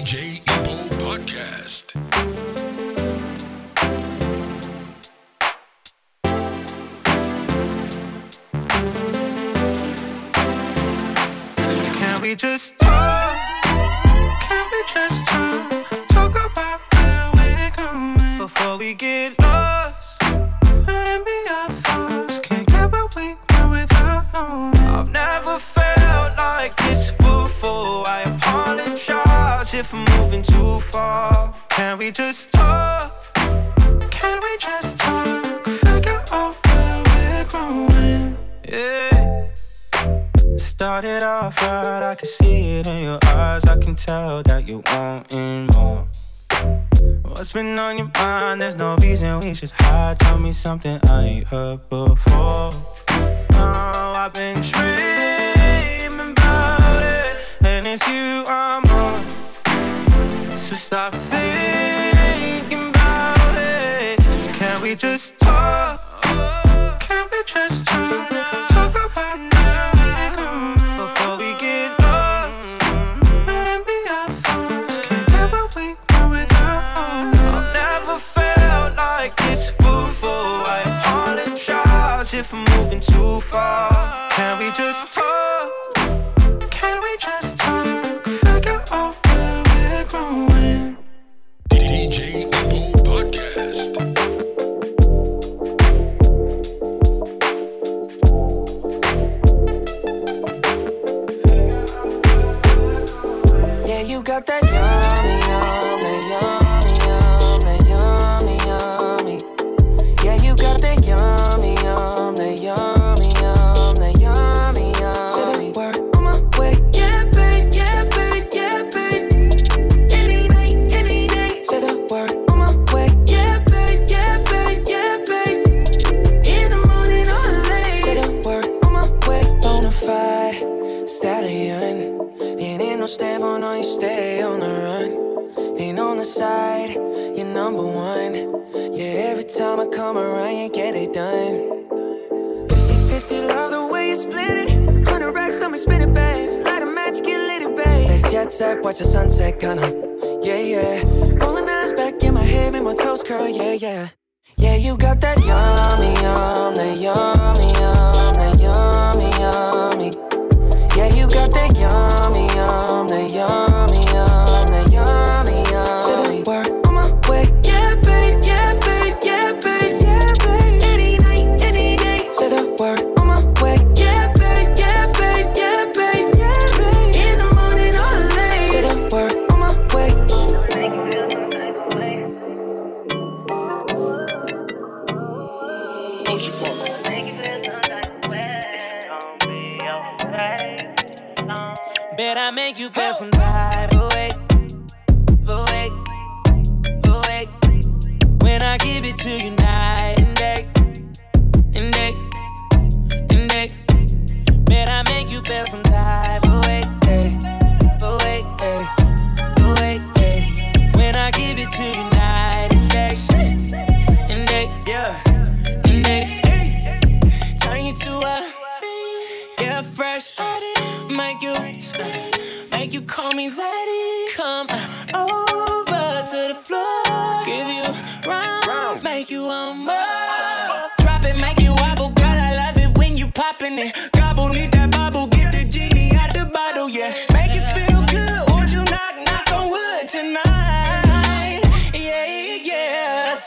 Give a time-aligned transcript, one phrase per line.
[0.00, 1.92] DJ Ebo Podcast.
[11.98, 12.78] Can we just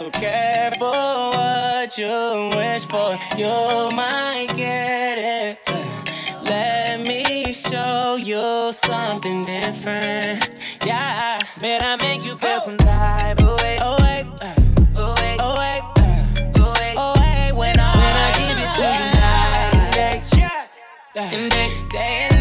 [0.04, 5.60] So careful what you wish for, you might get it.
[6.44, 10.66] Let me show you something different.
[10.86, 12.60] Yeah, man, I make you feel oh.
[12.60, 13.78] some type of way.
[13.80, 14.26] Oh, wait.
[14.42, 14.54] Uh.
[14.98, 15.82] Oh, oh, uh,
[16.58, 21.38] oh, oh When I, give it to you night and day.
[21.38, 22.33] And day, day and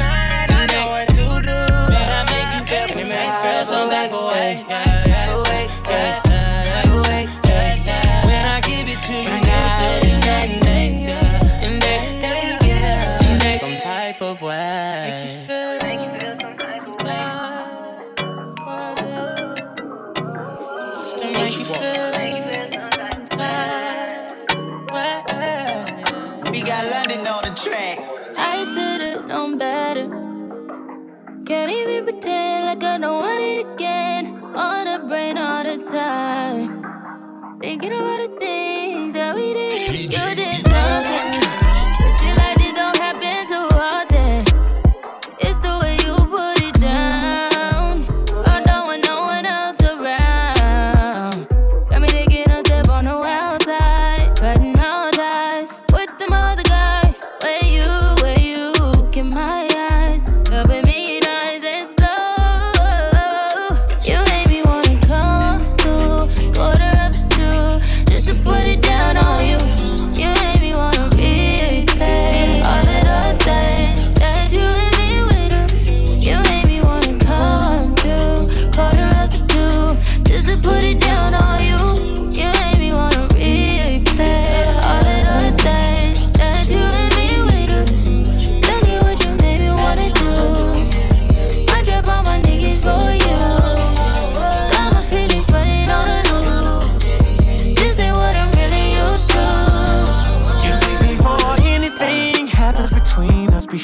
[35.93, 37.59] time.
[37.61, 38.32] Thinking about the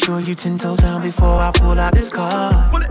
[0.08, 2.86] sure you ten toes down before I pull out this card.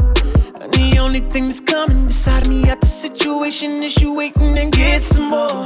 [0.61, 4.71] And the only thing that's coming beside me at the situation is you waiting and
[4.71, 5.65] get some more.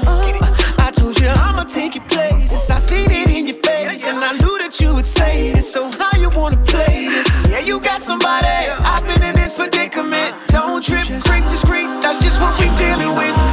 [0.86, 2.72] I told you I'ma take your places.
[2.72, 5.74] I seen it in your face, and I knew that you would say this.
[5.74, 7.46] So how you wanna play this?
[7.50, 8.48] Yeah, you got somebody.
[8.92, 10.38] I've been in this predicament.
[10.48, 11.90] Don't trip, creep discreet.
[12.02, 13.51] That's just what we dealing with.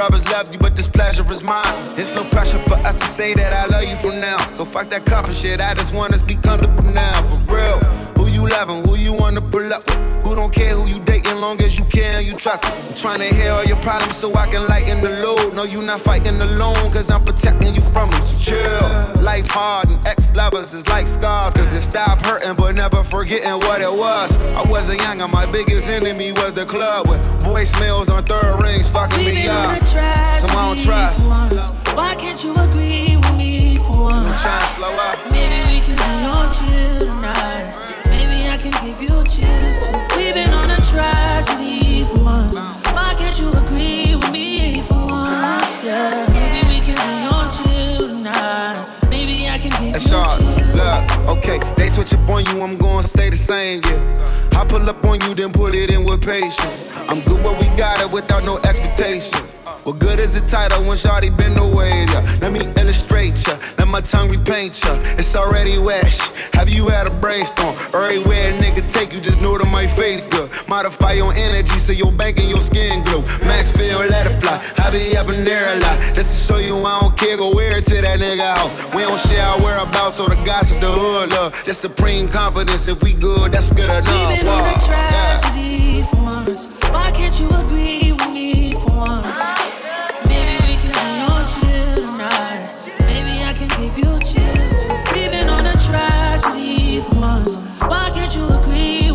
[0.00, 1.76] Brothers love you, but this pleasure is mine.
[1.98, 4.38] It's no pressure for us to say that I love you from now.
[4.52, 5.60] So fuck that coffee shit.
[5.60, 7.20] I just want us to be comfortable now.
[7.28, 7.78] For real.
[8.16, 8.82] Who you loving?
[8.86, 10.24] Who you wanna pull up with?
[10.24, 12.88] Who don't care who you dating long as you care and you trust me.
[12.88, 15.54] I'm trying to hear all your problems so I can lighten the load.
[15.54, 18.22] No, you not fighting alone, cause I'm protecting you from them.
[18.22, 19.22] So chill.
[19.22, 21.54] Life hard and ex lovers is like scars.
[21.54, 24.36] Cause they stop hurting but never forgetting what it was.
[24.54, 28.88] I wasn't young and my biggest enemy was the club with voicemails on third rings
[28.88, 29.82] fucking We've me up.
[29.84, 31.28] Some I don't trust.
[31.28, 31.70] once.
[31.94, 34.42] Why can't you agree with me for once?
[34.42, 35.30] Trying to slow up.
[35.32, 37.74] Maybe we can be on chill tonight.
[38.06, 40.16] Maybe I can give you chills too.
[40.16, 40.49] We've been
[40.90, 42.58] tragedy for months.
[42.92, 45.84] Why can't you agree with me for once?
[45.84, 46.26] Yeah.
[46.32, 48.86] Maybe we can be on chill tonight.
[49.08, 50.40] Maybe I can give That's you hard.
[50.40, 50.74] chills.
[50.74, 54.48] Look, okay, they switch up on you, I'm gonna stay the same, yeah.
[54.60, 56.88] I pull up on you, then put it in with patience.
[57.08, 59.56] I'm good where we got it without no expectations.
[59.90, 61.90] What good is the title when Shawty been away?
[62.06, 62.38] Yeah.
[62.40, 64.94] Let me illustrate ya, let my tongue repaint ya.
[65.18, 66.14] It's already wet.
[66.52, 67.74] Have you had a brainstorm?
[67.92, 70.48] Everywhere a nigga take you, just know that my face good.
[70.68, 73.22] Modify your energy so your bank and your skin glow.
[73.42, 74.62] Max feel, let it fly.
[74.78, 76.14] I be up in there a lot.
[76.14, 78.94] Just to show you I don't care, go wear it to that nigga house.
[78.94, 81.64] We don't share our whereabouts, so the gossip, the hood love.
[81.64, 82.86] Just supreme confidence.
[82.86, 84.06] If we good, that's good enough.
[84.06, 84.76] We've been on Wow.
[84.76, 86.78] a tragedy for months.
[86.92, 89.39] Why can't you agree with me for once?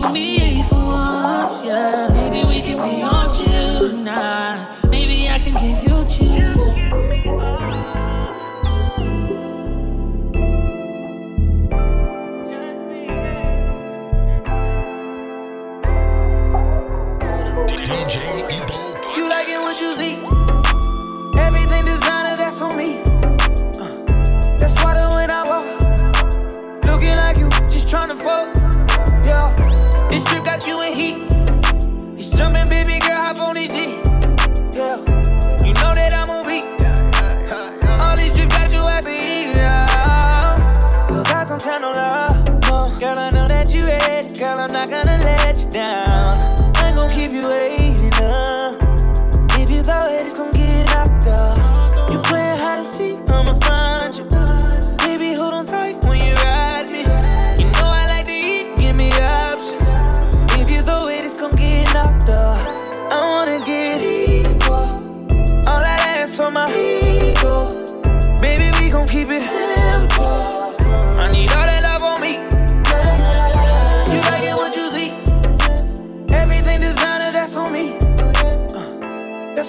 [0.06, 2.10] for me for once, yeah.
[2.14, 4.68] Maybe we can be on chill tonight.
[4.90, 6.68] Maybe I can give you chills.
[19.18, 20.16] You what you see.
[21.40, 23.00] Everything designer, that's on me.
[23.80, 23.90] Uh,
[24.60, 25.66] that's why when I walk,
[26.86, 28.56] looking like you, just trying to fuck.
[29.26, 29.64] Yeah.
[30.15, 31.15] This trip got you in heat.
[32.15, 34.00] He's jumping, baby girl, hop on his D.
[34.72, 34.95] Yeah,
[35.60, 36.63] you know that I'm on beat.
[38.00, 40.55] All these drip got you as a yeah.
[41.10, 42.48] Cause I don't tell no love.
[42.62, 42.98] No.
[42.98, 44.39] Girl, I know that you ready.
[44.39, 46.39] Girl, I'm not gonna let you down.
[46.77, 47.85] I ain't gonna keep you waiting.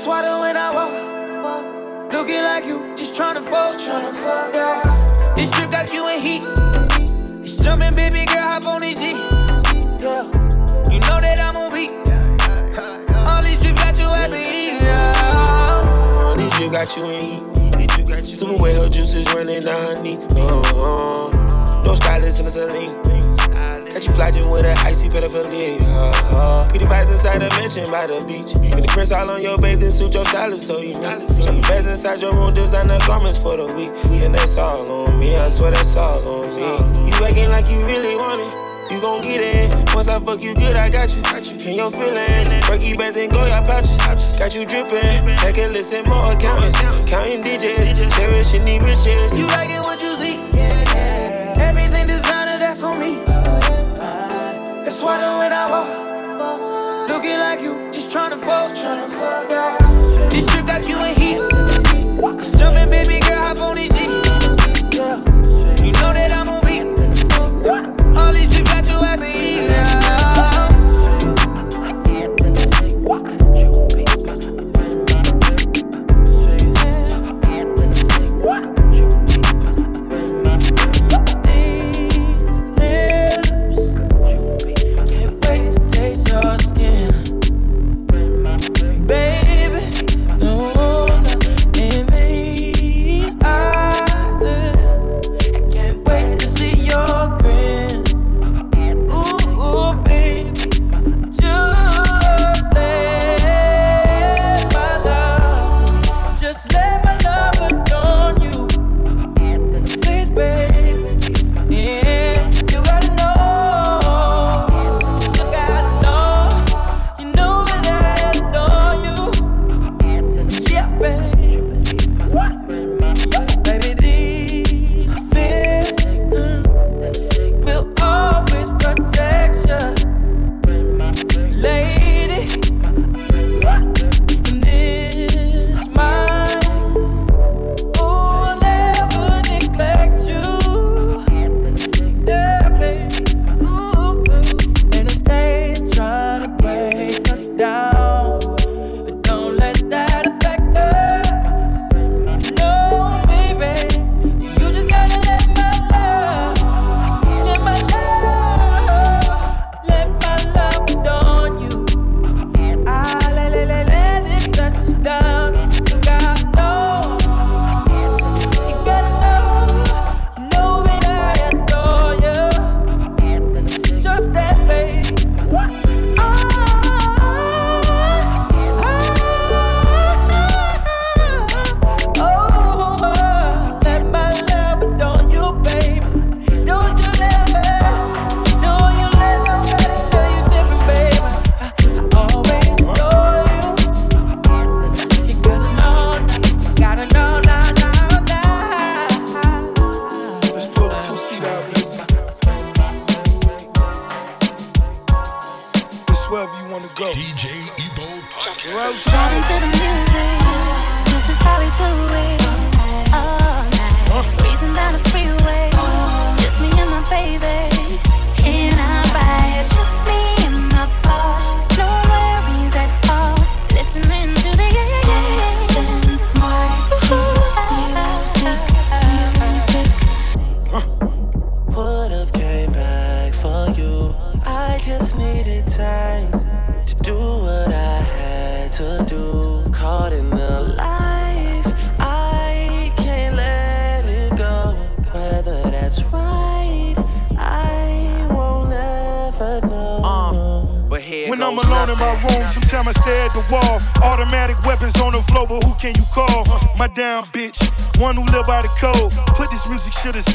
[0.07, 5.35] The when I walk, looking like you, just tryna fuck, tryna fuck, yeah.
[5.35, 6.43] This trip got you in heat.
[7.43, 9.11] It's jumping, baby girl, hop on this D.
[9.99, 10.23] Yeah,
[10.93, 11.91] you know that I'm on beat.
[13.27, 16.35] All these trips got you as a heat, yeah.
[16.37, 18.27] This drip got you in heat.
[18.29, 20.19] Super wet, her juices running down her knee.
[20.37, 23.16] Uh, no stylist in the saline.
[24.07, 25.83] You flogging with an icy pedophilia.
[26.31, 26.65] Uh.
[26.71, 28.55] Pretty vibes inside the mansion by the beach.
[28.55, 31.27] With the prints all on your bathing suit, your stylist so you know.
[31.27, 33.91] Some beds inside your room, designer garments for the week.
[34.23, 36.63] And that's all on me, I swear that's all on me.
[37.11, 38.95] You acting like you really want it.
[38.95, 39.75] You gon' get it.
[39.93, 41.23] Once I fuck you good, I got you.
[41.67, 42.55] In your feelings.
[42.71, 43.99] Breaky bands and Goyard pouches.
[44.39, 45.27] Got you drippin'.
[45.43, 46.79] Take a listen, more accountants.
[47.11, 47.99] Counting digits.
[48.15, 49.35] Cherishing the riches.
[49.35, 50.39] You like it what you see.
[51.59, 53.36] Everything designer, that's on me.
[54.87, 60.29] Why the when I walk, looking like you, just tryna fuck, tryna fuck, yeah.
[60.29, 61.39] This trip got you in heat.
[62.41, 63.76] It's jumping, baby girl, hop on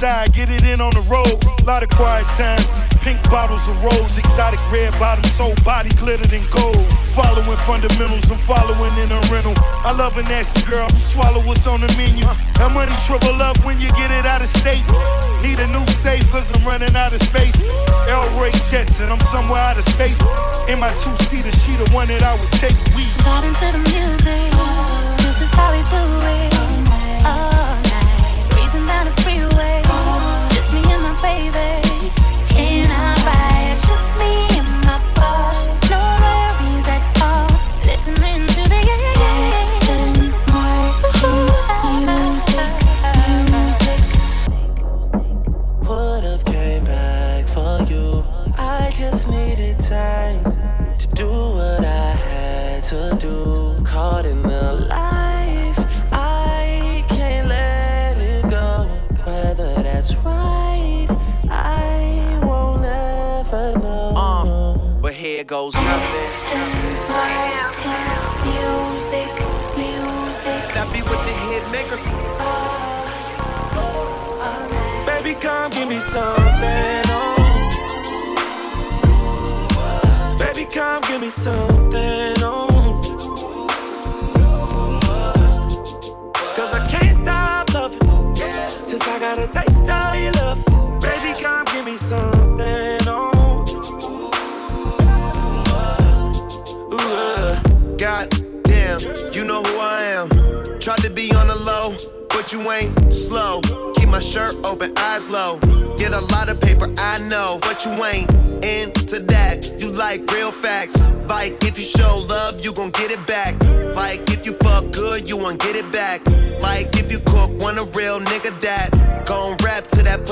[0.02, 1.38] aside, get it in on the road.
[1.66, 2.58] Lot of quiet time,
[3.06, 6.82] pink bottles of rose, exotic red bottoms, soul body glittered in gold.
[7.06, 9.54] Following fundamentals, I'm following in a rental.
[9.86, 12.26] I love a nasty girl who swallow what's on the menu.
[12.58, 14.82] That money triple up when you get it out of state.
[15.46, 17.70] Need a new safe, cause I'm running out of space.
[18.10, 20.22] El Ray jets and I'm somewhere out of space.
[20.66, 22.78] In my two seater, she the one that I would take.
[22.98, 24.50] We Vibe into the music.
[25.22, 26.58] This is how we do it.
[27.28, 27.51] All
[75.72, 77.04] give me something.
[77.08, 77.36] Oh.
[80.38, 81.81] Baby, come give me something.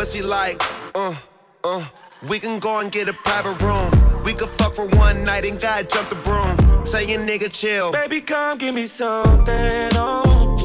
[0.09, 0.61] Pussy like,
[0.95, 1.15] uh,
[1.63, 1.85] uh.
[2.27, 3.91] We can go and get a private room.
[4.23, 6.85] We could fuck for one night and God jump the broom.
[6.85, 7.91] Say your nigga chill.
[7.91, 9.89] Baby, come give me something.
[9.93, 10.55] Oh.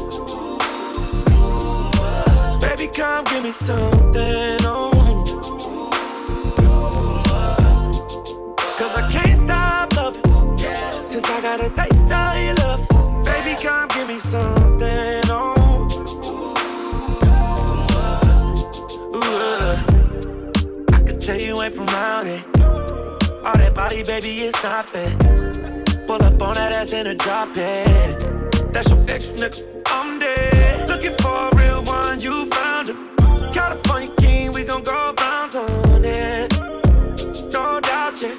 [2.59, 4.57] Baby, come give me something.
[4.63, 4.91] Oh.
[8.77, 10.57] Cause I can't stop loving.
[11.03, 12.87] Since I got a taste of your love.
[13.23, 15.24] Baby, come give me something.
[21.25, 22.43] Tell you ain't from around it.
[23.43, 25.09] All that body, baby, it's not fair.
[26.05, 28.71] Pull up on that ass in a drop it.
[28.71, 29.65] That's your ex nigga.
[29.87, 30.87] I'm dead.
[30.87, 33.09] Looking for a real one, you found him.
[33.51, 36.53] California king, we gon' go bounce on it.
[37.51, 38.35] No doubt, yeah.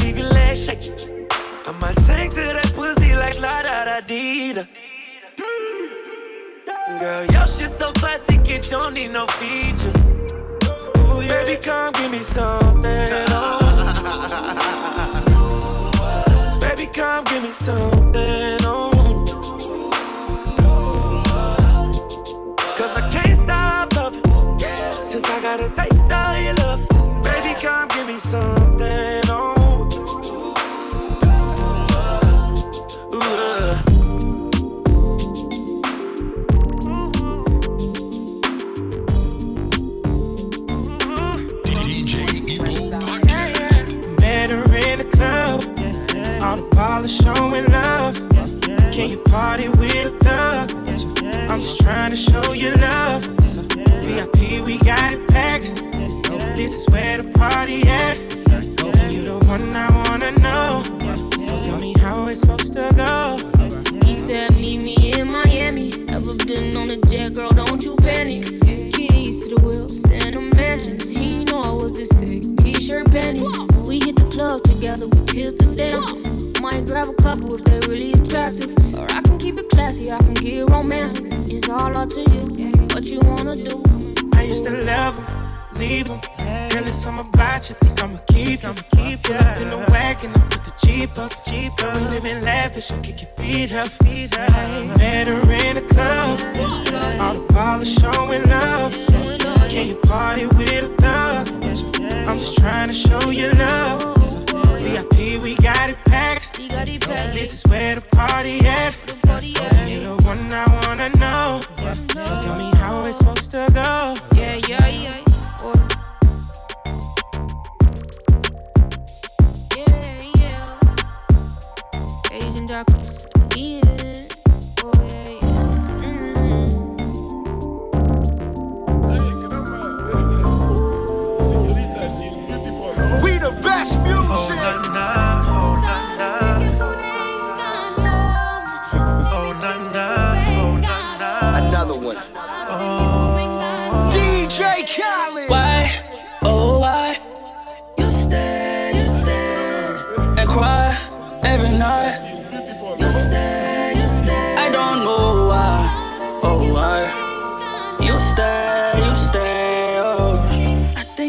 [0.00, 1.26] Leave your legs shaking.
[1.66, 4.54] I might sing to that pussy like la da da dee.
[7.00, 10.25] Girl, your shit so classic, it don't need no features.
[11.28, 13.24] Baby, come give me something.
[13.30, 13.58] Oh.
[16.60, 18.58] Baby, come give me something.
[18.62, 18.92] Oh.
[22.76, 24.22] Cause I can't stop loving.
[25.04, 26.88] Since I got a taste of your love.
[27.24, 29.25] Baby, come give me something.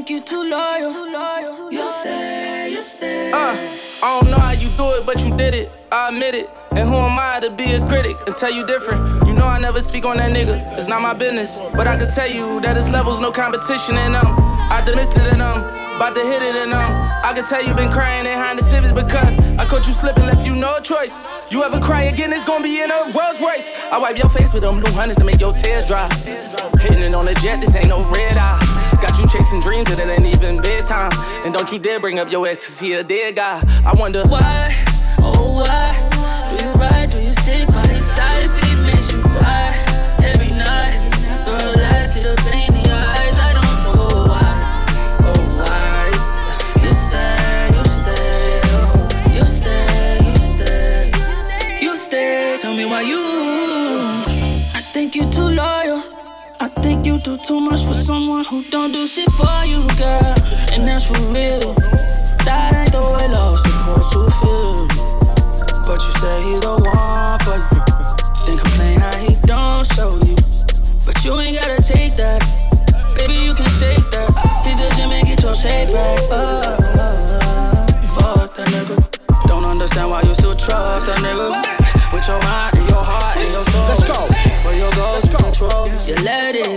[0.09, 1.71] You too loyal.
[1.71, 3.31] You stay, you stay.
[3.31, 3.55] Uh,
[4.03, 5.83] I don't know how you do it, but you did it.
[5.91, 6.49] I admit it.
[6.71, 9.01] And who am I to be a critic and tell you different?
[9.27, 10.55] You know I never speak on that nigga.
[10.77, 11.59] It's not my business.
[11.75, 14.25] But I can tell you that his levels no competition in them.
[14.71, 15.57] I dismissed it in them.
[15.97, 16.87] About to hit it in them.
[17.23, 20.45] I can tell you been crying behind the civics because I caught you slipping, left
[20.45, 21.19] you no choice.
[21.49, 23.71] You ever cry again, it's gonna be in a Rolls Royce.
[23.91, 26.07] I wipe your face with them blue hundreds to make your tears dry.
[26.79, 28.76] Hitting it on the jet, this ain't no red eye.
[29.01, 31.11] Got you chasing dreams that it ain't even bedtime.
[31.45, 33.61] And don't you dare bring up your ex, cause he a dead guy.
[33.85, 34.73] I wonder why,
[35.19, 38.66] oh why, do you ride, do you stick by his side
[57.07, 60.35] you do too much for someone who don't do shit for you, girl.
[60.75, 61.71] And that's for real.
[62.43, 64.87] That ain't the way love's supposed to feel.
[65.87, 67.79] But you say he's the one for you.
[68.43, 70.35] Then complain how he don't show you.
[71.05, 72.43] But you ain't gotta take that.
[73.15, 74.27] Baby, you can shake that.
[74.67, 76.19] Hit the gym and get your shape back.
[76.27, 76.75] Uh,
[78.19, 78.99] fuck that nigga.
[79.47, 81.55] Don't understand why you still trust that nigga.
[82.11, 83.87] With your mind and your heart and your soul.
[83.87, 84.27] Let's go.
[84.61, 86.76] For your goals and control, you let it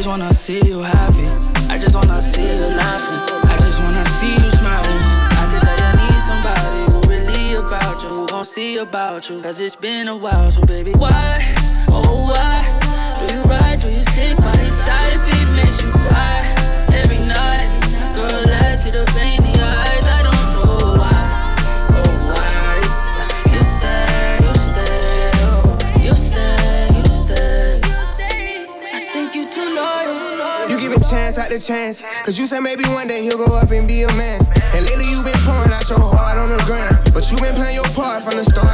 [0.00, 1.28] Just wanna see you happy.
[1.68, 3.50] I just wanna see you laughing.
[3.50, 5.02] I just wanna see you smiling.
[5.28, 9.42] I can tell you need somebody who really about you, who gon' see about you.
[9.42, 11.44] Cause it's been a while, so baby, why?
[11.90, 12.64] Oh, why?
[13.20, 13.82] Do you ride?
[13.82, 16.38] Do you stick by his side if he makes you cry
[16.94, 17.68] every night?
[18.14, 19.49] Girl, I see the pain
[31.50, 32.00] the chance.
[32.22, 34.40] Cause you said maybe one day he'll grow up and be a man.
[34.74, 36.94] And lately you've been pouring out your heart on the ground.
[37.12, 38.69] But you been playing your part from the start,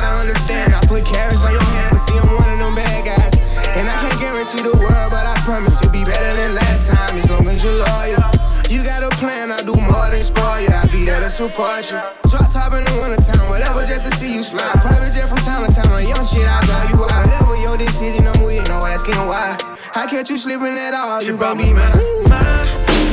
[11.39, 12.31] I'll be there to support you.
[12.31, 14.73] Drop top in the wintertime, whatever, just to see you smile.
[14.75, 17.25] Private jet from time to time, on young shit, I drive you out.
[17.25, 19.57] Whatever your decision, I'm with, no asking why.
[19.95, 22.01] I catch you slipping at all, you gon' be mine.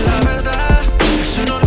[0.06, 1.63] La verdad,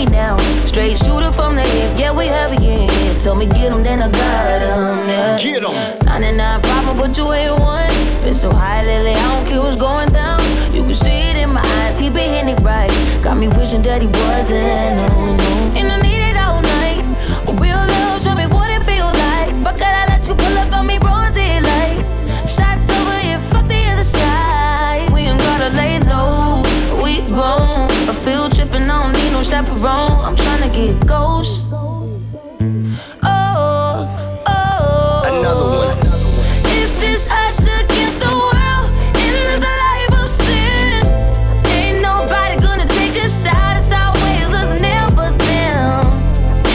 [0.00, 0.36] me now.
[0.66, 3.14] Straight shooter from the hip, yeah, we heavy in here.
[3.20, 5.36] Told me get 'em, then I got 'em, yeah.
[5.36, 5.74] Get 'em.
[6.04, 7.94] 99 problem, but you ain't one.
[8.22, 10.40] Been so high lately, I don't care what's going down.
[10.72, 12.92] You can see it in my eyes, he been hitting it right.
[13.22, 15.06] Got me wishing that he wasn't, no,
[15.40, 15.78] no.
[15.78, 17.02] And I need it all night.
[17.50, 19.52] A real love, show me what it feel like.
[19.64, 21.98] Fuck it, I let you pull up on me, bronzy light.
[22.54, 25.12] Shots over here, fuck the other side.
[25.12, 26.62] We ain't gotta lay low,
[27.02, 27.69] we grown.
[28.90, 30.24] A field tripping, I don't need no chaperone.
[30.24, 31.68] I'm tryna get ghost.
[31.72, 32.08] Oh,
[34.46, 35.22] oh.
[35.26, 35.98] Another one.
[36.76, 41.06] It's just us against the world in this life of sin.
[41.70, 43.76] Ain't nobody gonna take a shot.
[43.78, 46.06] It's always us, never them.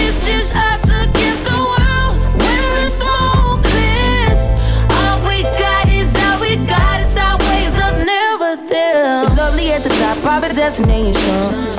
[0.01, 4.41] It's just us against the world when the smoke clears.
[4.99, 7.01] All we got is all we got.
[7.01, 9.25] It's always us, never them.
[9.25, 11.74] It's lovely at the top, private destination.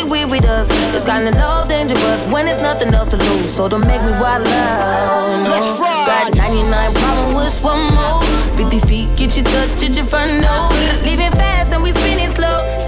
[0.00, 0.66] Only we with us.
[0.94, 3.54] It's kinda love dangerous when there's nothing else to lose.
[3.54, 5.44] So don't make me wild out.
[5.44, 6.06] No.
[6.06, 8.22] Got 99 problem with one more.
[8.56, 10.68] 50 feet, get you touch at your front door.
[11.02, 12.79] Leaving fast and we spinning slow.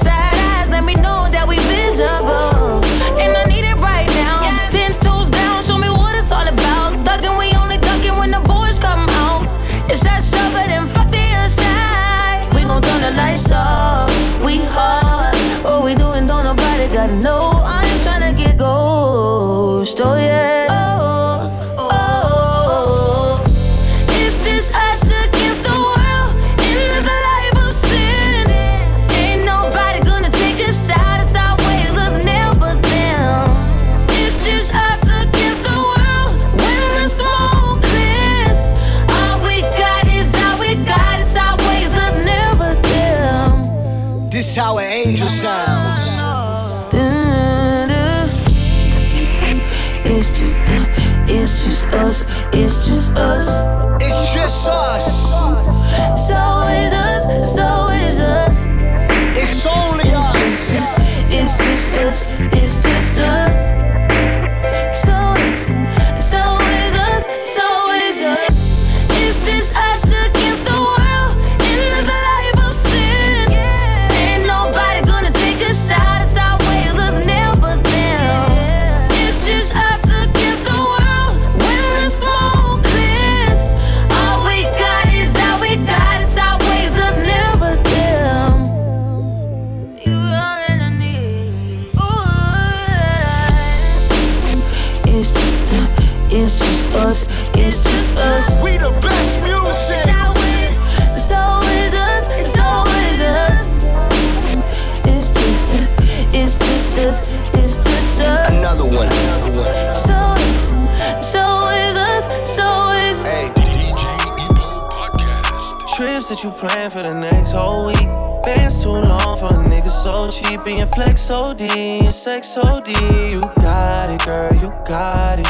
[116.42, 118.09] You plan for the next whole week.
[118.44, 120.66] Bands too long for a nigga so cheap.
[120.66, 122.88] And your flex OD, your sex OD.
[122.88, 125.46] You got it, girl, you got it.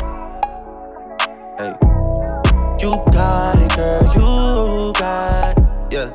[1.56, 1.72] Hey.
[2.78, 5.64] You got it, girl, you got it.
[5.90, 6.10] Yeah.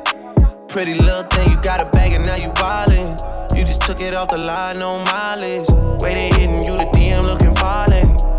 [0.68, 3.18] Pretty little thing, you got a bag and now you wildin'.
[3.56, 5.68] You just took it off the line, no mileage.
[6.00, 8.17] Waiting, hitting you the DM looking violent.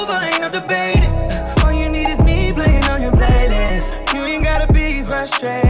[0.00, 1.12] Over, ain't no debating.
[1.62, 4.14] All you need is me playing on your playlist.
[4.14, 5.69] You ain't gotta be frustrated.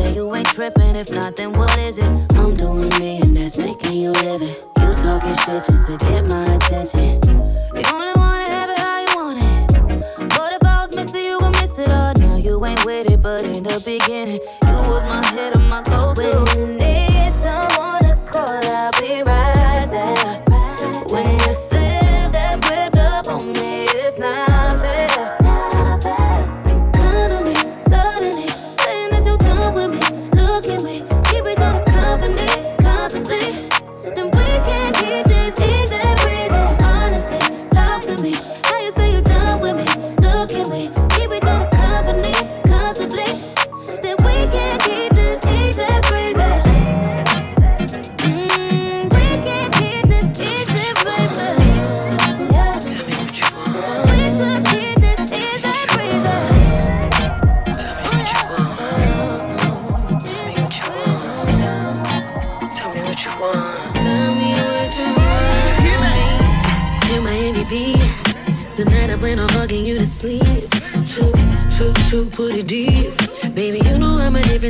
[0.00, 2.08] Say you ain't tripping, if not, then what is it?
[2.34, 4.64] I'm doing me, and that's making you live it.
[4.80, 7.20] You talking shit just to get my attention.
[7.76, 10.30] You only wanna have it how you want it.
[10.30, 12.14] But if I was missing, you gon' miss it all.
[12.18, 14.40] Now you ain't with it, but in the beginning,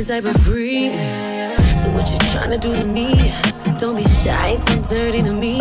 [0.03, 0.91] different type of freak.
[1.77, 3.31] So what you tryna do to me?
[3.79, 5.59] Don't be shy, too dirty to me.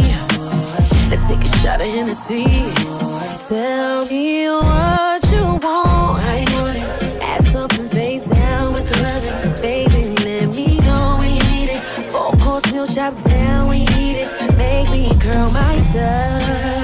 [1.10, 2.44] Let's take a shot of Hennessy.
[3.48, 6.20] Tell me what you want.
[6.22, 7.16] I want it?
[7.22, 9.62] Ass up and face down with the loving.
[9.62, 12.06] Baby, let me know when you need it.
[12.06, 14.56] Four course meal chop down when you eat it.
[14.56, 16.79] Make me curl my toes.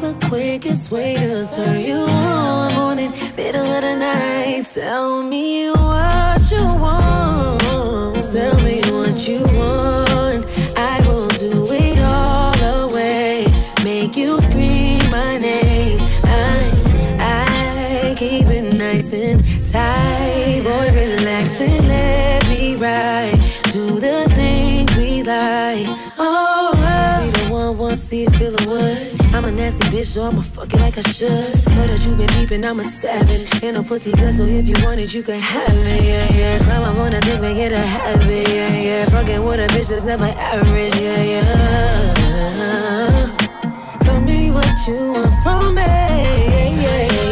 [0.00, 2.74] What's the quickest way to turn you on?
[2.74, 4.64] Morning, middle of the night.
[4.72, 8.22] Tell me what you want.
[8.22, 10.46] Tell me what you want.
[10.76, 13.46] I will do it all away.
[13.82, 15.98] Make you scream my name.
[16.26, 16.60] I,
[17.18, 20.47] I keep it nice and tight.
[27.98, 29.34] see it, feel it, would.
[29.34, 31.28] I'm a nasty bitch, so I'ma fuck it like I should.
[31.74, 33.44] Know that you been peeping, I'm a savage.
[33.62, 36.58] And a pussy good, so if you want it, you can have it, yeah, yeah.
[36.60, 39.04] Climb up on a dick, make it a habit, yeah, yeah.
[39.06, 41.56] Fucking with a bitch that's never average, yeah, yeah.
[44.00, 47.27] Tell me what you want from me, yeah, yeah.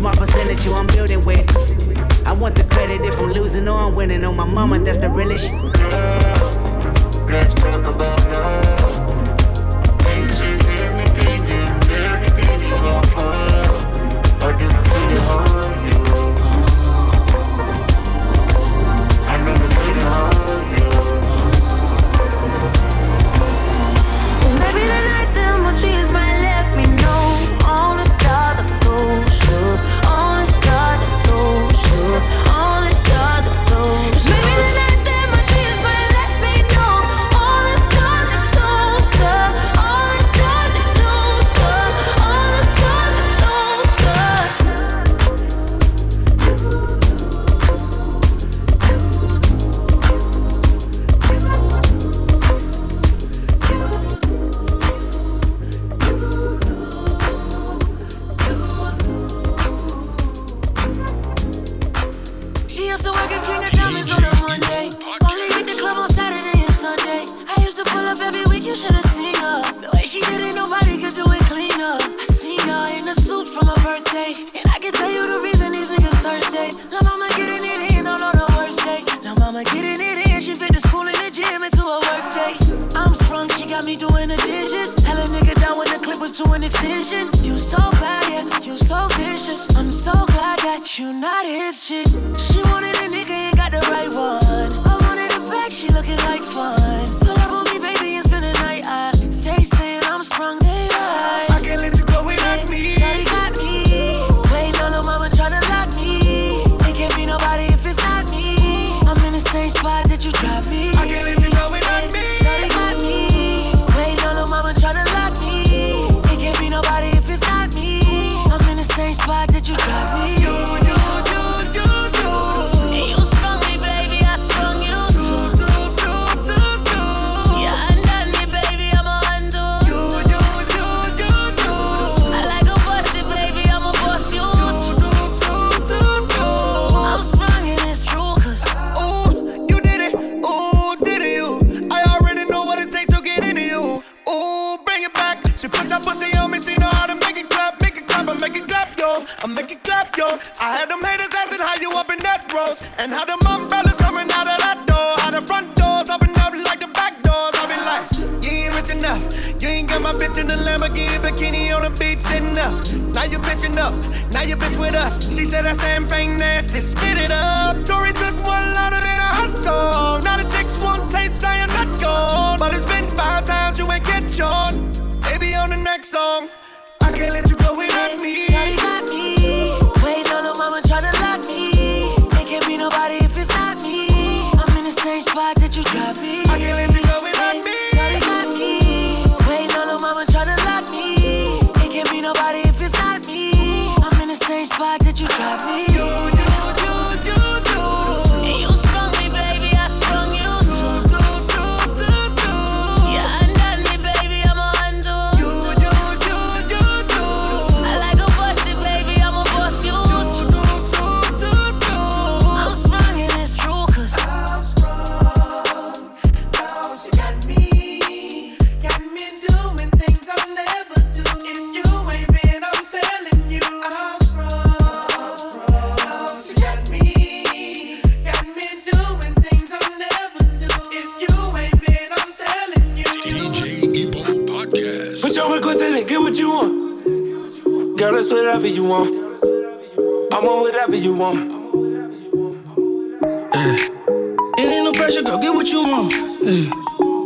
[0.00, 1.44] my percentage I'm building with.
[2.26, 4.24] I want the credit if I'm losing or I'm winning.
[4.24, 5.52] On my mama, that's the realest.
[7.28, 8.19] Let's talk about.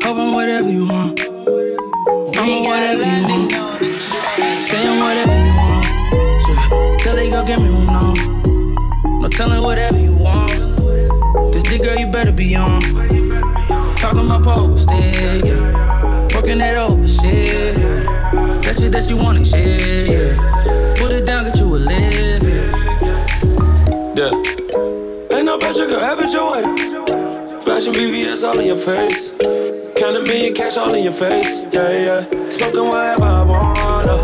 [0.04, 1.18] Hope I'm whatever you want.
[1.24, 4.02] I'm on whatever you want.
[4.02, 5.86] Say I'm whatever you want.
[6.46, 6.96] Yeah.
[6.98, 8.12] Tell they girl, get me room now.
[9.18, 10.50] No telling whatever you want.
[11.54, 12.82] This dick girl, you better be on.
[13.96, 16.28] Talking about poker stick, yeah.
[16.34, 17.78] Working that over shit.
[17.78, 18.60] Yeah.
[18.60, 20.94] That shit that you want and shit, yeah.
[20.98, 22.74] Put it down, get you a live, yeah.
[24.16, 25.34] Yeah.
[25.34, 26.62] Ain't no pressure, girl, have it your way.
[27.62, 29.33] Fashion BBS all in your face.
[30.04, 31.62] Count a million cash all in your face.
[31.72, 32.50] Yeah, yeah.
[32.50, 34.16] Smoking whatever I wanna.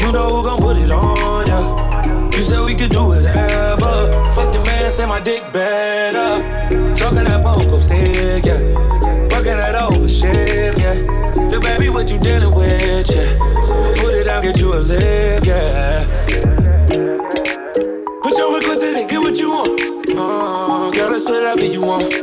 [0.00, 2.30] You know who gon' put it on, yeah.
[2.32, 3.92] You said we could do whatever.
[4.32, 6.40] Fuck the man, say my dick better.
[6.94, 8.56] Talking that poker stick, yeah.
[9.28, 10.94] Fucking that over shit, yeah.
[11.50, 13.36] Look, baby, what you dealing with, yeah.
[14.00, 16.06] Put it down, get you a live, yeah.
[18.22, 19.78] Put your request in and get what you want.
[20.08, 22.14] Uh, girl, it's whatever you want.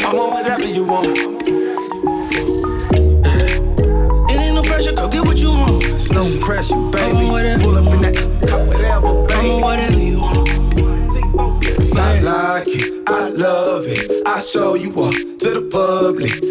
[0.00, 1.33] I'm on whatever you want.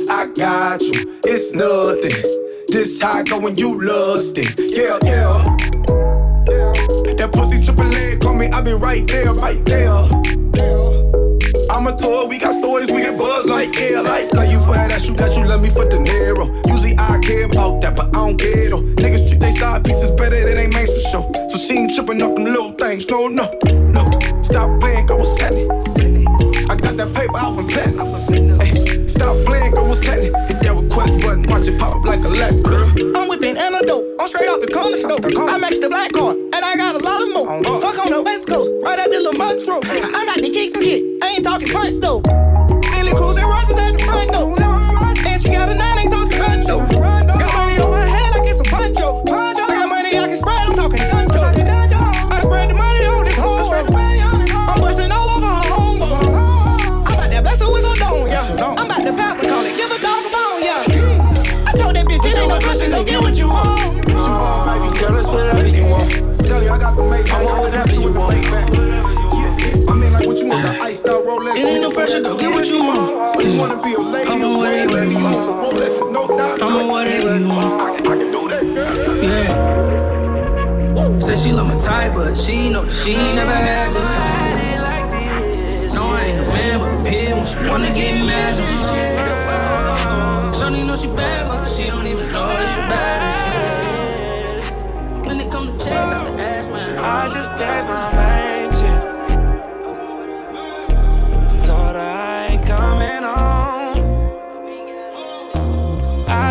[0.10, 2.24] I got you, it's nothing.
[2.68, 4.54] This I go when you lust it.
[4.60, 5.44] Yeah, yeah.
[7.18, 9.90] That pussy triple leg, call me, I be right there, right there.
[11.72, 14.76] I'm a tour, we got stories, we get buzz like yeah, like like you for
[14.76, 16.54] that, you got you love me for the narrow.
[16.68, 18.84] Usually I care about that, but I don't get though.
[19.02, 21.32] Niggas treat they side pieces better than they main for show.
[21.50, 23.50] So she ain't tripping up them little things, no, no,
[23.90, 24.06] no.
[24.42, 25.63] Stop playing, girl, what's happening?
[32.24, 33.18] Like a leg, girl.
[33.18, 34.16] I'm whipping antidote.
[34.20, 35.20] I'm straight off the corner store.
[35.50, 37.82] I matched the black card, and I got a lot of more.
[37.82, 39.86] Fuck on the west coast, right at the Lamont Road.
[39.88, 41.04] I got to kick some shit.
[41.22, 42.22] I ain't talking punch though.
[72.04, 72.38] Pressure, girl.
[72.38, 73.40] Get what you want.
[73.42, 75.36] You wanna be a lady, I'm on a whatever you want.
[75.36, 76.62] want the Rolex with no doubt.
[76.62, 77.82] I'm on whatever you want.
[77.82, 79.24] I, I can do that, girl.
[79.24, 79.52] Yeah.
[81.20, 84.10] Said she love my type, but she know that she never had this.
[85.96, 88.60] No, I ain't a man, but a pin when she wanna get mad.
[90.56, 93.34] She Shawty know she bad, but she don't even know that she bad.
[95.26, 96.98] When it come to checks, I have to ask, man.
[97.00, 98.13] I just gave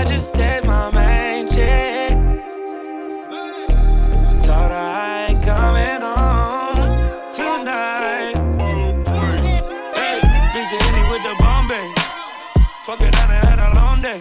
[0.03, 2.11] I just gave my main chick.
[4.43, 6.91] Told her I ain't coming home
[7.31, 8.35] tonight.
[9.95, 10.19] Hey,
[10.51, 11.87] busy with the Bombay.
[12.83, 14.21] Fuck it, I done had a long day.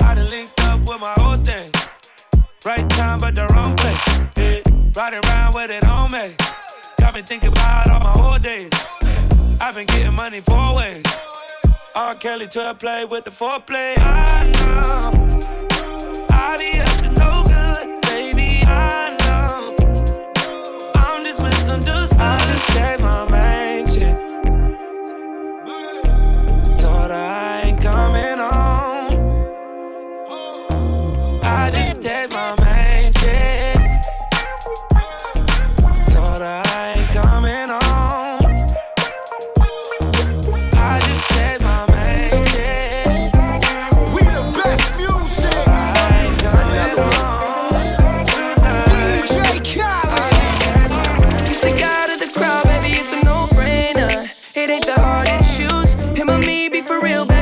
[0.00, 1.70] I done linked up with my thing.
[2.66, 4.02] Right time, but the wrong place.
[4.96, 6.10] Around with it on.
[6.98, 8.72] Got me thinking about all my old days.
[9.60, 11.04] I've been getting money four ways.
[11.96, 12.16] R.
[12.16, 13.94] Kelly to play with the foreplay.
[13.98, 15.12] I know.
[16.28, 18.64] I be to no good, baby.
[18.66, 19.76] I know.
[20.96, 22.18] I'm just misunderstood.
[22.18, 22.66] I just
[23.00, 23.26] my
[23.86, 24.16] chick.
[26.78, 29.44] Told her I ain't coming home.
[31.44, 32.63] I just my
[57.04, 57.33] real.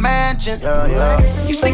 [0.00, 0.60] mansion.
[0.60, 1.46] Yeah, yeah.
[1.46, 1.70] Used to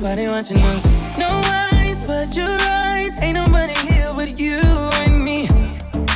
[0.00, 0.86] nobody watching us.
[1.18, 3.22] No eyes but your eyes.
[3.22, 4.58] Ain't nobody here but you
[5.04, 5.46] and me.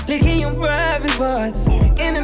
[0.09, 1.67] Licking your private parts
[2.01, 2.23] in the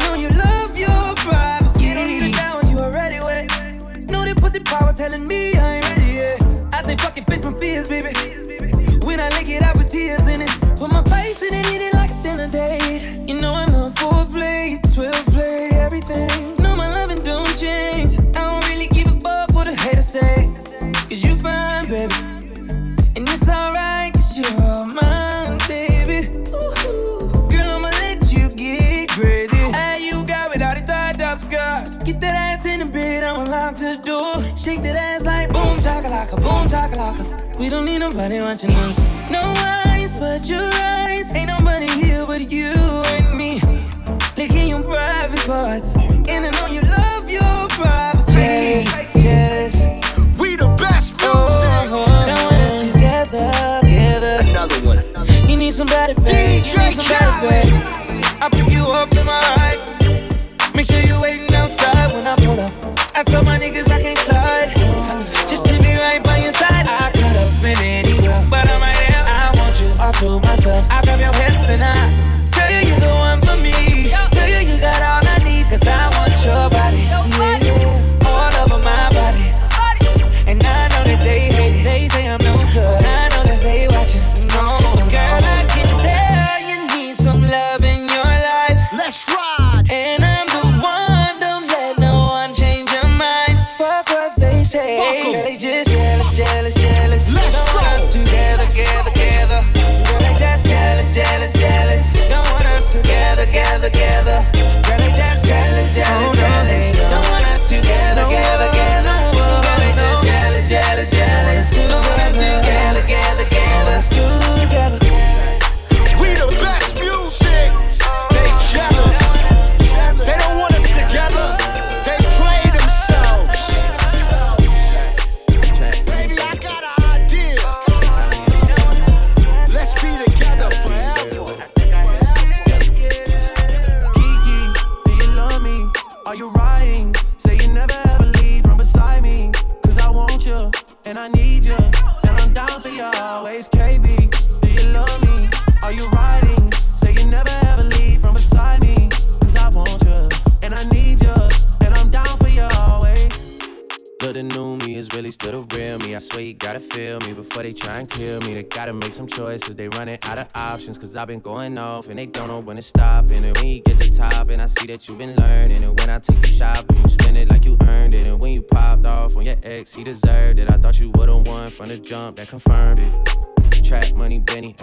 [160.81, 163.29] options, cause I've been going off and they don't know when to stop.
[163.31, 165.85] And when you get the top, and I see that you've been learning.
[165.85, 168.27] And when I take you shopping, you spend it like you earned it.
[168.27, 170.71] And when you popped off on your ex, he deserved it.
[170.71, 173.85] I thought you would've won from the jump, that confirmed it.
[173.85, 174.75] Trap money, Benny.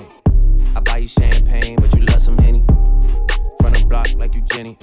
[0.76, 2.62] I buy you champagne, but you love some Henny.
[3.60, 4.78] From the block like you Jenny.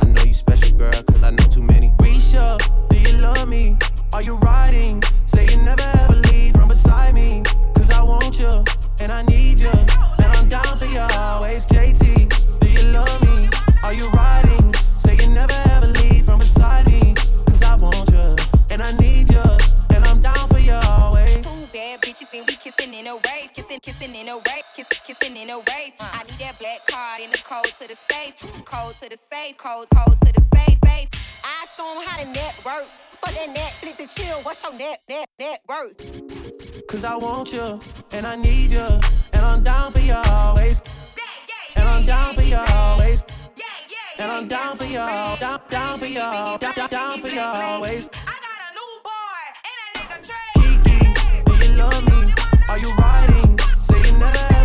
[0.00, 1.90] I know you special, girl, cause I know too many.
[1.98, 3.76] Risha, do you love me?
[4.12, 5.04] Are you riding?
[5.24, 7.44] Say you never ever leave from beside me.
[7.76, 8.64] Cause I want you,
[8.98, 9.70] and I need you
[10.52, 12.28] down for you always, JT.
[12.60, 13.48] Do you love me?
[13.82, 14.74] Are you riding?
[14.98, 17.14] Say you never ever leave from beside me.
[17.46, 18.36] Cause I want you,
[18.68, 19.42] and I need you,
[19.94, 21.36] and I'm down for you always.
[21.36, 25.00] Two bad bitches, and we kissing in a way, Kissing, kissing in a way, Kissing,
[25.06, 25.94] kissing in a way.
[25.98, 28.34] Uh, I need that black card in the cold to the safe.
[28.66, 29.56] Cold to the safe.
[29.56, 30.78] Cold, cold to the safe.
[30.84, 31.08] safe.
[31.42, 32.86] I show them how to network.
[33.22, 34.38] Fuck that Netflix and chill.
[34.42, 36.61] What's your net, net, net worth?
[36.92, 37.78] Cause I want you,
[38.10, 38.86] and I need you,
[39.32, 40.78] and I'm down for you always.
[41.74, 43.24] And I'm down for you always.
[44.18, 44.98] And I'm down for you,
[45.40, 48.10] down, down for you, down, down, down for you always.
[50.52, 51.14] Kiki,
[51.46, 52.34] do you love me?
[52.68, 53.58] Are you riding?
[53.84, 54.61] Say you never.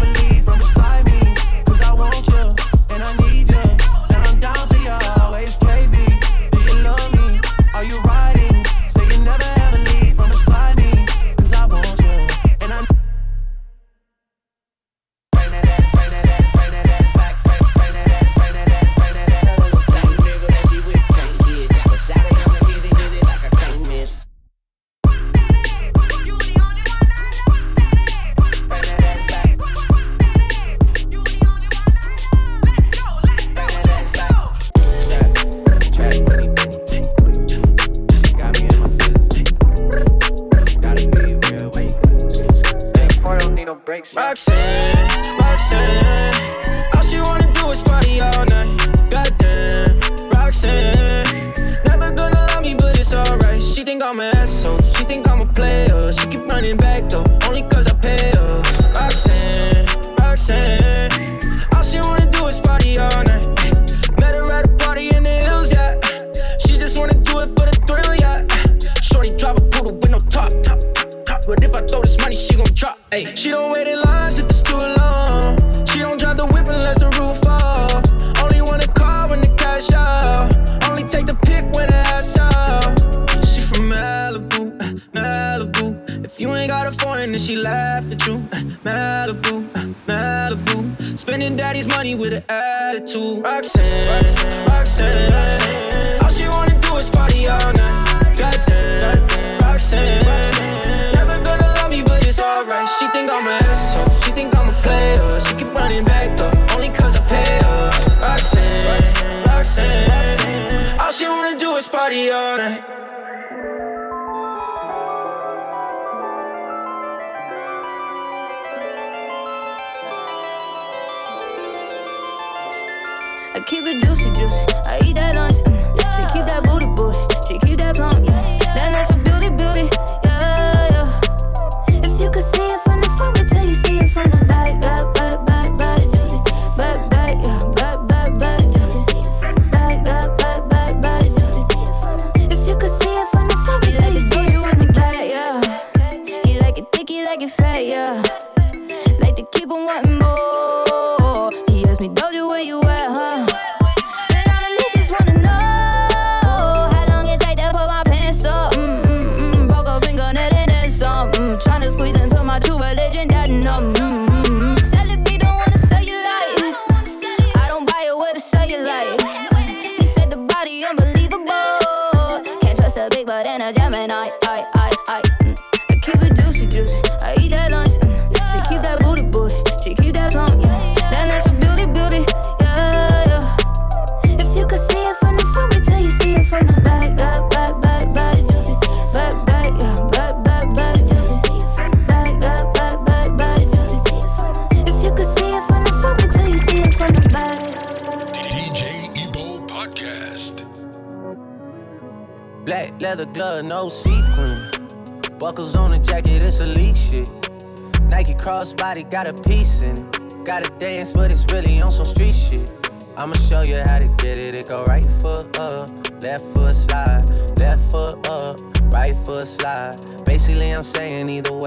[123.68, 124.07] keep it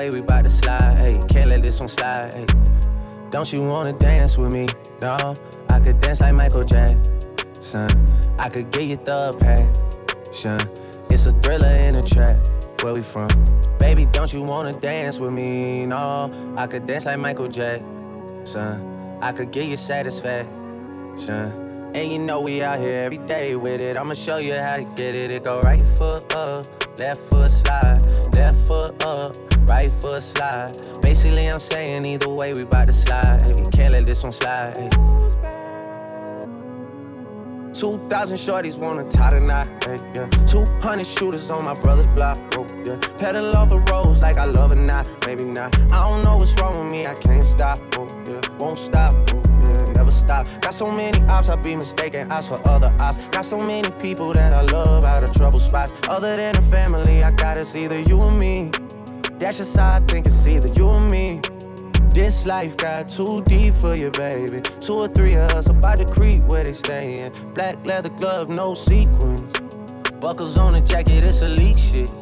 [0.00, 0.98] way, we bout to slide.
[0.98, 2.32] Hey, can't let this one slide.
[2.32, 2.46] Hey.
[3.30, 4.66] Don't you wanna dance with me?
[5.02, 5.34] No,
[5.68, 7.90] I could dance like Michael Jackson.
[8.38, 10.58] I could get you the passion.
[11.10, 12.36] It's a thriller in a trap.
[12.82, 13.28] Where we from?
[13.78, 15.84] Baby, don't you wanna dance with me?
[15.84, 18.74] No, I could dance like Michael Jackson.
[19.20, 20.48] I could get you satisfaction.
[21.94, 23.98] And you know we out here every day with it.
[23.98, 25.30] I'ma show you how to get it.
[25.30, 26.64] It go right foot up,
[26.98, 28.00] left foot slide,
[28.32, 29.36] left foot up,
[29.70, 30.72] right foot slide.
[31.00, 33.42] Basically, I'm saying either way, we bout to slide.
[33.42, 34.76] Hey, can't let this one slide.
[34.76, 34.90] Hey.
[37.72, 40.46] 2,000 shorties wanna tie tonight, hey, eh, yeah.
[40.46, 42.96] 200 shooters on my brother's block, oh, yeah.
[43.16, 45.74] Pedal off the roads like I love it, not, maybe not.
[45.92, 48.40] I don't know what's wrong with me, I can't stop, oh, yeah.
[48.58, 49.92] Won't stop, oh, yeah.
[49.92, 50.48] Never stop.
[50.60, 53.20] Got so many ops, I be mistaken ops for other ops.
[53.28, 55.92] Got so many people that I love out of trouble spots.
[56.08, 58.72] Other than the family, I got it's either you or me.
[59.40, 61.40] That's just how I think it's either you or me.
[62.10, 64.60] This life got too deep for you, baby.
[64.80, 67.32] Two or three of us about to creep where they stayin'.
[67.54, 69.42] Black leather glove, no sequins.
[70.20, 72.12] Buckles on the jacket, it's elite shit.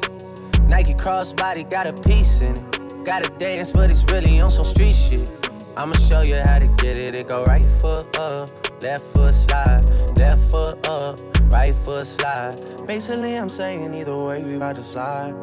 [0.69, 3.05] Nike crossbody got a piece in it.
[3.05, 5.51] Gotta dance, but it's really on some street shit.
[5.77, 7.17] I'ma show you how to get it.
[7.17, 8.49] It go right foot up,
[8.81, 9.83] left foot slide,
[10.17, 11.19] left foot up,
[11.51, 12.55] right foot slide.
[12.87, 15.35] Basically, I'm saying either way, we about to slide.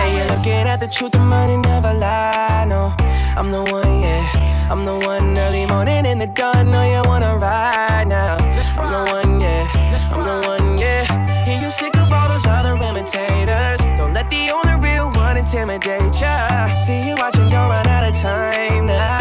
[0.00, 2.64] Yeah, you're looking at the truth, the money never lie.
[2.66, 2.94] No,
[3.36, 4.70] I'm the one, yeah.
[4.70, 6.70] I'm the one early morning in the dawn.
[6.70, 8.38] Know you wanna ride now.
[8.38, 9.68] I'm the one, yeah.
[10.10, 11.04] I'm the one, yeah.
[11.44, 13.80] Hear you sick of all those other imitators.
[13.98, 16.72] Don't let the only real one intimidate ya.
[16.74, 19.19] See you watching, don't run out of time now.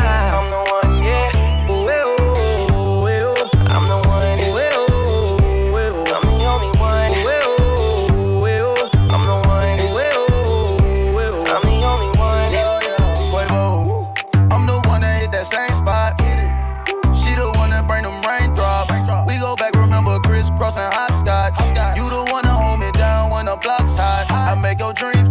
[25.00, 25.29] Dreams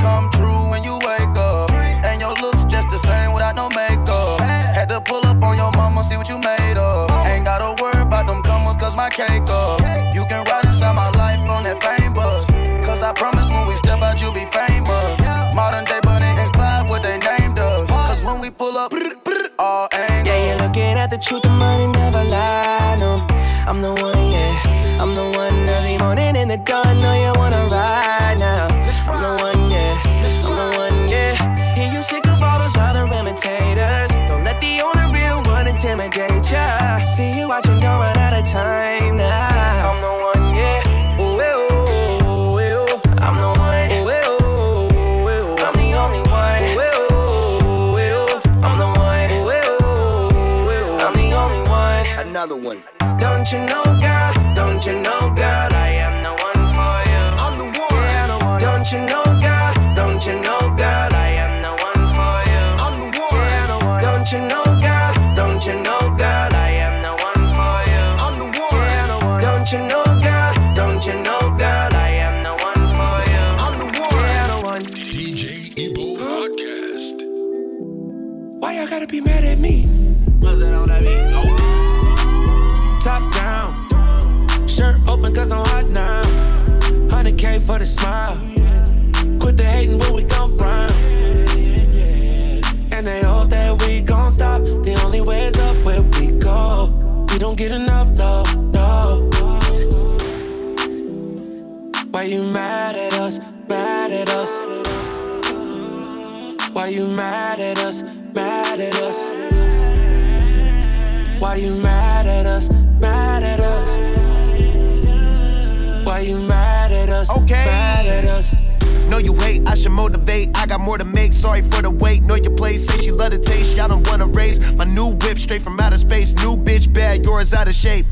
[120.38, 120.56] motivate.
[120.56, 122.22] I got more to make, sorry for the wait.
[122.22, 123.76] Know your place, say she love the taste.
[123.76, 124.72] Y'all don't wanna race.
[124.72, 126.34] My new whip straight from outer space.
[126.34, 128.06] New bitch bad, yours out of shape.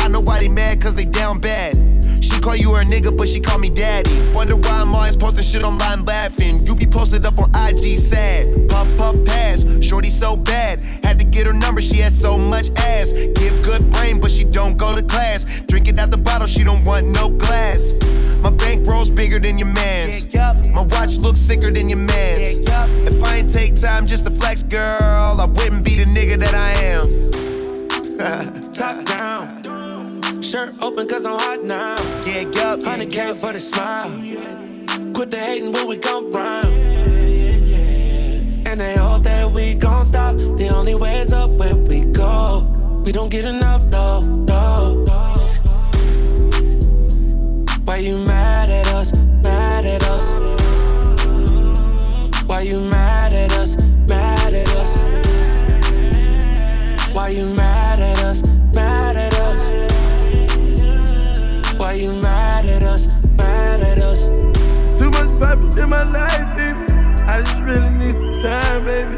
[0.00, 1.74] I know why they mad, cause they down bad.
[2.20, 4.30] She call you her nigga, but she call me daddy.
[4.32, 6.58] Wonder why I'm always posting shit online laughing.
[6.64, 8.68] You be posted up on IG sad.
[8.68, 9.64] Puff, puff, pass.
[9.80, 13.12] Shorty so bad, had to get her number, she has so much ass.
[13.12, 15.44] Give good brain, but she don't go to class.
[15.68, 18.00] Drink it out the bottle, she don't want no glass.
[18.42, 20.24] My bank rolls bigger than your man's.
[20.72, 22.58] My watch looks sicker than your man's.
[23.06, 26.54] If I ain't take time just to flex, girl, I wouldn't be the nigga that
[26.54, 28.72] I am.
[28.72, 29.62] Top down.
[30.42, 31.96] Shirt open cause I'm hot now.
[32.24, 32.80] Yeah, yup.
[32.80, 34.10] 100K for the smile.
[35.14, 36.66] Quit the hating when we come round.
[38.66, 40.36] And they hope that we gon' stop.
[40.36, 43.02] The only way is up where we go.
[43.04, 45.04] We don't get enough, no, no.
[47.84, 49.16] Why you mad at us?
[49.44, 50.45] Mad at us?
[52.56, 53.76] Why you mad at us?
[54.08, 54.96] Mad at us?
[57.12, 58.48] Why you mad at us?
[58.74, 59.62] Mad at us?
[61.78, 63.30] Why you mad at us?
[63.32, 64.24] Mad at us?
[64.98, 66.94] Too much purpose in my life, baby.
[67.26, 69.15] I just really need some time, baby.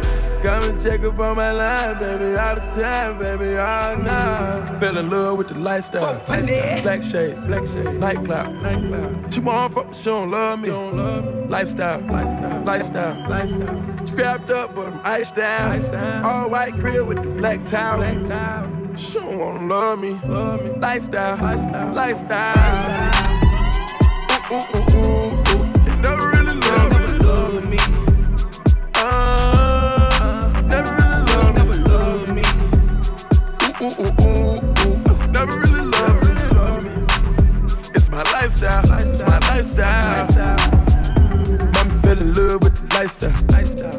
[0.69, 2.37] Come and check up on my line, baby.
[2.37, 3.57] All the time, baby.
[3.57, 4.79] All night.
[4.79, 6.23] Fell in love with the lifestyle.
[6.27, 9.33] Black shades, black shades, nightclub, nightclub.
[9.33, 10.69] She want fuck, she don't love me.
[10.69, 14.07] Lifestyle, lifestyle, lifestyle, lifestyle.
[14.07, 16.23] Strapped up, but I'm iced down.
[16.23, 18.03] All white grill with the black towel.
[18.95, 20.21] She don't wanna love me.
[20.79, 21.39] Lifestyle,
[21.95, 23.09] lifestyle.
[24.51, 25.08] Ooh, ooh, ooh, ooh, ooh.
[33.89, 35.33] Ooh, ooh.
[35.33, 36.91] Never really love me.
[37.95, 38.85] It's my lifestyle.
[39.01, 40.27] It's my lifestyle.
[41.73, 43.33] Mama fell in love with the lifestyle.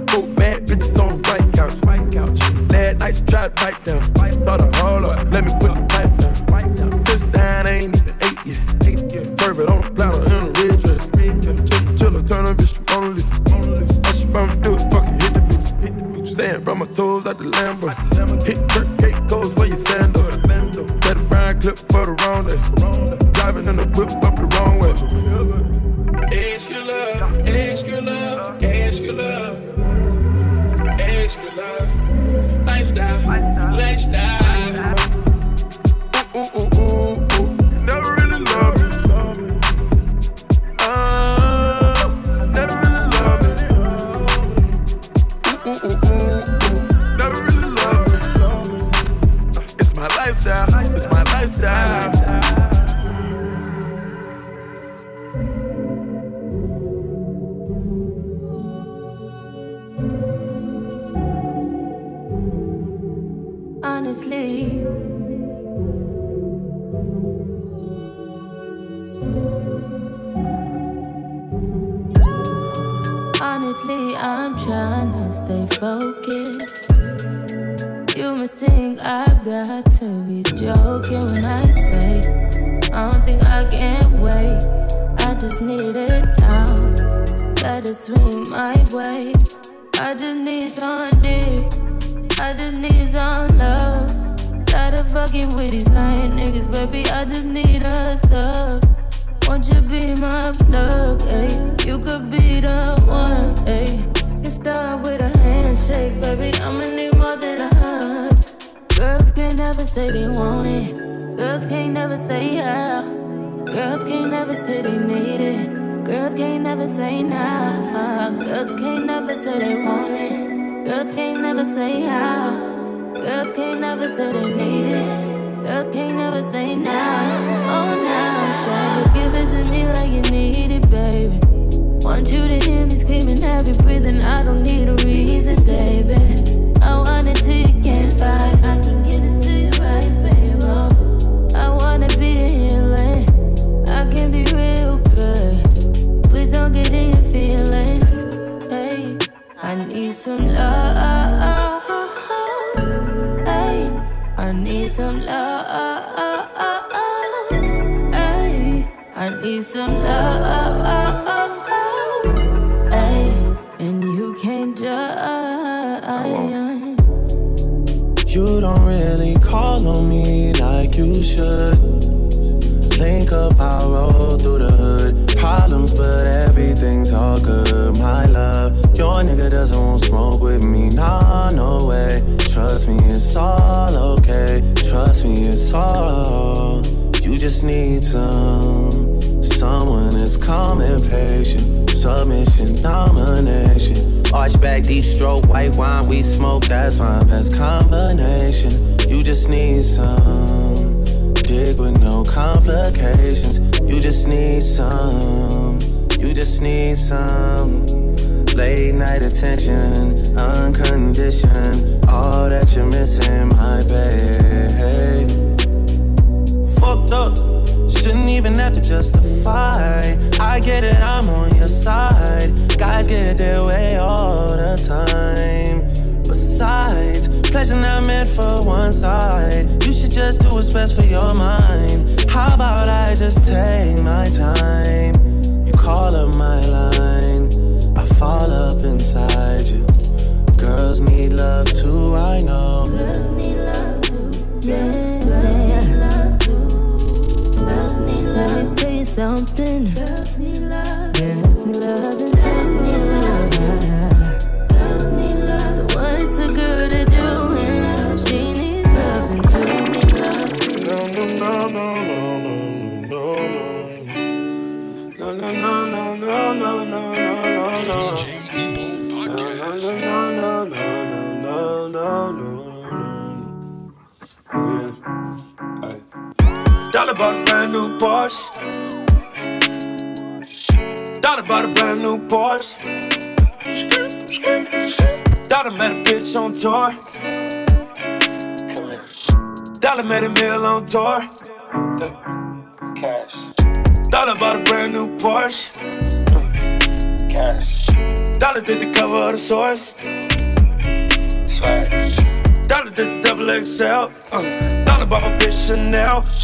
[0.09, 1.77] Four bad bitches on the white couch.
[2.71, 4.18] Last night she tried to bite down.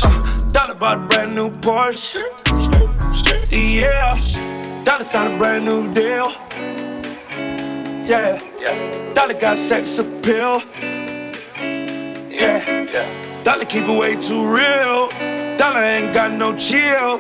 [0.04, 2.22] Uh, dollar bought a brand new Porsche.
[3.52, 4.20] Yeah.
[4.84, 6.32] Dollar signed a brand new deal.
[8.06, 9.14] Yeah.
[9.14, 10.62] Dollar got sex appeal.
[12.30, 12.86] Yeah.
[12.94, 13.44] Yeah.
[13.44, 15.10] Dollar keep it way too real.
[15.58, 17.18] Dollar ain't got no chill.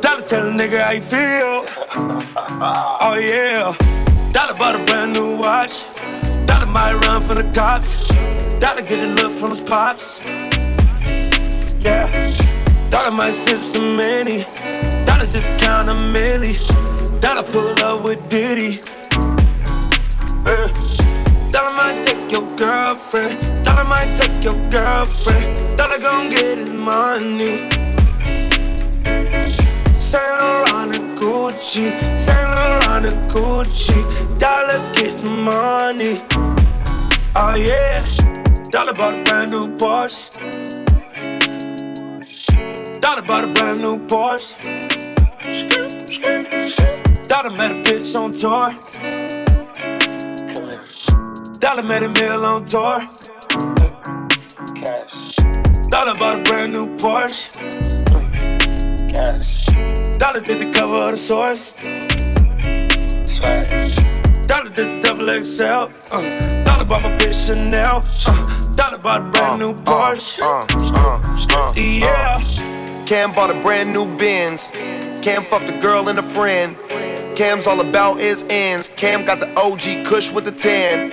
[0.00, 1.66] Dollar tell a nigga how you feel.
[3.00, 3.74] oh yeah.
[4.32, 5.82] Dollar bought a brand new watch.
[6.46, 7.96] Dollar might run from the cops.
[8.58, 10.61] Dollar get a look from his pops.
[11.84, 12.30] Yeah.
[12.90, 14.44] Dollar might sip some Henny.
[15.04, 16.54] Dollar just count a milli.
[17.20, 18.78] Dollar pull up with Diddy.
[20.46, 20.68] Uh.
[21.52, 23.64] Dollar might take your girlfriend.
[23.64, 25.76] Dollar might take your girlfriend.
[25.76, 27.68] Dollar gon' get his money.
[29.98, 31.90] Saint Laurent and Gucci.
[32.16, 34.38] Saint Laurent and Gucci.
[34.38, 36.20] Dollar get money.
[37.34, 38.04] Oh yeah.
[38.70, 40.81] Dollar bought a brand new Porsche.
[43.02, 44.68] Dollar bought a brand new Porsche.
[47.26, 48.70] Dollar met a bitch on tour.
[50.54, 50.84] Come here.
[51.58, 53.00] Dollar met a meal on tour.
[54.76, 55.34] Cash.
[55.90, 57.58] Dollar bought a brand new Porsche.
[59.12, 59.66] Cash.
[60.18, 61.80] Dollar did the cover of the source.
[63.26, 64.46] Swag.
[64.46, 65.90] Dollar did the double XL.
[66.14, 68.04] Uh, dollar bought my bitch Chanel.
[68.24, 70.38] Uh, dollar bought a brand uh, new uh, Porsche.
[71.50, 72.71] Uh, yeah.
[73.12, 74.68] Cam bought a brand new Benz.
[75.20, 76.74] Cam fucked a girl and a friend.
[77.36, 78.88] Cam's all about his ends.
[78.88, 81.10] Cam got the OG Kush with the tan.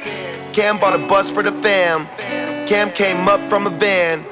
[0.53, 2.07] Cam bought a bus for the fam.
[2.65, 4.23] Cam came up from a van.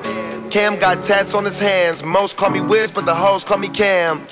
[0.49, 2.03] Cam got tats on his hands.
[2.03, 4.25] Most call me Wiz, but the hoes call me Cam.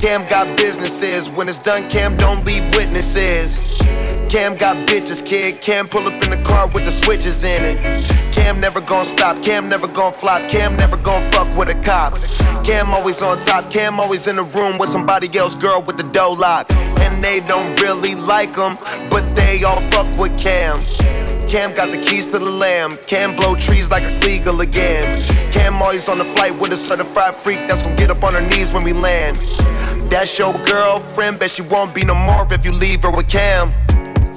[0.00, 1.28] Cam got businesses.
[1.28, 3.62] When it's done, Cam don't leave witnesses.
[4.28, 5.60] Cam got bitches, kid.
[5.60, 8.04] Cam pull up in the car with the switches in it.
[8.32, 9.40] Cam never gon' stop.
[9.42, 10.42] Cam never gon' flop.
[10.48, 12.20] Cam never gon' fuck with a cop.
[12.64, 13.70] Cam always on top.
[13.70, 16.66] Cam always in the room with somebody else, girl with the dough lock.
[17.00, 18.74] And they don't really like him,
[19.08, 20.84] but they all fuck with Cam.
[21.48, 22.98] Cam got the keys to the lamb.
[23.06, 25.22] Cam blow trees like it's legal again.
[25.52, 28.48] Cam always on the flight with a certified freak that's gonna get up on her
[28.50, 29.38] knees when we land.
[30.10, 33.72] That's your girlfriend, bet she won't be no more if you leave her with Cam.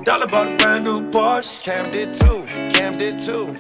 [0.04, 1.64] Dollar bought a brand new Porsche.
[1.64, 2.46] Cam did too.
[2.74, 3.56] Cam did too.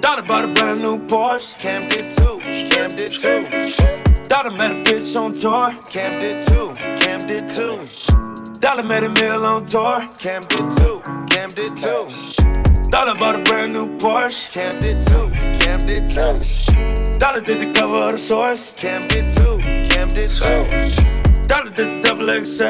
[0.00, 1.60] Dollar bought a brand new Porsche.
[1.60, 2.40] Cam did too.
[2.70, 4.24] Cam did too.
[4.28, 5.72] Dollar met a bitch on tour.
[5.90, 6.72] Cam did too.
[7.02, 7.88] Cam did too.
[8.60, 10.00] Dollar met a meal on tour.
[10.20, 11.02] Cam did too.
[11.28, 12.08] Cam did too.
[12.90, 14.52] Dollar bought a brand new Porsche.
[14.54, 15.30] Cam did too.
[15.60, 17.18] Cam did too.
[17.18, 18.78] Dollar did the cover of the source.
[18.78, 19.58] Cam did too.
[19.90, 21.15] Cam did too.
[21.48, 22.64] Dollar the double XL.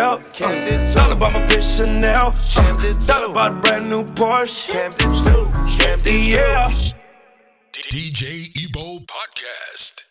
[0.44, 2.34] Uh, dollar by my bitch Chanel.
[2.56, 4.72] Uh, dollar by the brand new Porsche.
[4.72, 5.78] Camden 2.
[5.78, 6.10] Camden 2.
[6.10, 6.70] Yeah.
[7.72, 10.05] DJ Ebo Podcast.